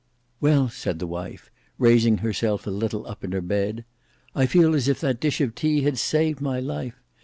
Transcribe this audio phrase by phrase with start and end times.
[0.39, 3.85] "Well," said the wife, raising herself a little up in her bed,
[4.33, 6.99] "I feel as if that dish of tea had saved my life.